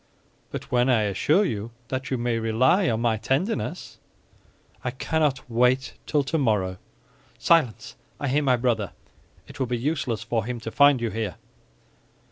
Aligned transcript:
"But 0.49 0.71
when 0.71 0.89
I 0.89 1.03
assure 1.03 1.45
you 1.45 1.69
that 1.89 2.09
you 2.09 2.17
may 2.17 2.39
rely 2.39 2.89
on 2.89 3.01
my 3.01 3.17
tenderness?" 3.17 3.99
"I 4.83 4.89
cannot 4.89 5.47
wait 5.47 5.93
till 6.07 6.23
tomorrow." 6.23 6.79
"Silence! 7.37 7.95
I 8.19 8.27
hear 8.27 8.41
my 8.41 8.55
brother. 8.57 8.93
It 9.47 9.59
will 9.59 9.67
be 9.67 9.77
useless 9.77 10.23
for 10.23 10.43
him 10.43 10.59
to 10.61 10.71
find 10.71 11.01
you 11.01 11.11
here." 11.11 11.35